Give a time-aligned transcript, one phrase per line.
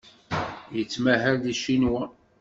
[0.75, 2.03] Yettmahal deg Ccinwa.